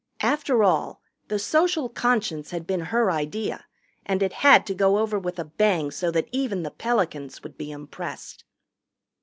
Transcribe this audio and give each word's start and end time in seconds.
After 0.23 0.63
all, 0.63 0.99
the 1.27 1.37
Social 1.37 1.87
Conscience 1.87 2.49
had 2.49 2.65
been 2.65 2.79
her 2.85 3.11
idea, 3.11 3.65
and 4.03 4.23
it 4.23 4.33
had 4.33 4.65
to 4.65 4.73
go 4.73 4.97
over 4.97 5.19
with 5.19 5.37
a 5.37 5.43
bang 5.45 5.91
so 5.91 6.09
that 6.09 6.27
even 6.31 6.63
the 6.63 6.71
Pelicans 6.71 7.43
would 7.43 7.55
be 7.55 7.69
impressed. 7.71 8.43